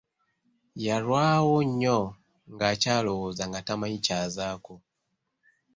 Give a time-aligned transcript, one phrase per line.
[0.85, 1.99] Yalwawo nnyo
[2.51, 4.73] ng'akyalowooza nga tamanyi kyazaako.